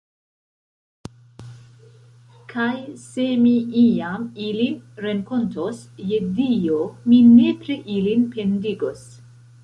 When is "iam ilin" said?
3.81-4.79